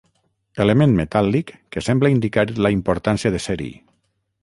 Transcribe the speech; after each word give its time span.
Element 0.63 0.95
metàl·lic 1.01 1.53
que 1.77 1.85
sembla 1.89 2.13
indicar 2.17 2.49
la 2.67 2.75
importància 2.79 3.37
de 3.37 3.47
ser-hi. 3.49 3.73